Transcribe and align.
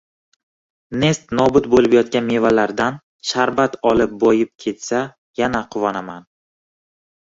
nest-nobud 1.01 1.67
bo’lib 1.73 1.93
yotgan 1.97 2.25
mevalardan 2.31 2.97
sharbat 3.33 3.77
olib 3.93 4.17
boyib 4.27 4.51
ketsa, 4.65 5.03
yana 5.43 5.63
quvonaman. 5.77 6.27